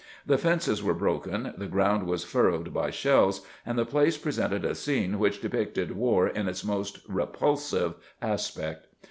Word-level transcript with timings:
The 0.25 0.39
fences 0.39 0.81
were 0.81 0.95
broken, 0.95 1.53
the 1.59 1.67
ground 1.67 2.07
was 2.07 2.23
furrowed 2.23 2.73
by 2.73 2.89
shells; 2.89 3.45
and 3.63 3.77
the 3.77 3.85
place 3.85 4.17
presented 4.17 4.65
a 4.65 4.73
scene 4.73 5.19
which 5.19 5.41
depicted 5.41 5.95
war 5.95 6.27
in 6.27 6.47
its 6.47 6.63
most 6.65 7.01
repulsive 7.07 7.93
aspect. 8.19 8.87